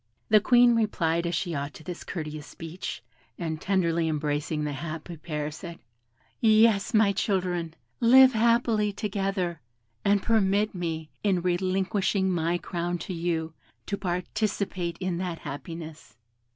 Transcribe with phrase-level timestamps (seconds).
[0.29, 3.03] The Queen replied as she ought to this courteous speech,
[3.37, 5.77] and tenderly embracing the happy pair, said,
[6.39, 9.61] "Yes, my children, live happily together,
[10.03, 13.53] and permit me, in relinquishing my crown to you,
[13.85, 16.15] to participate in that happiness."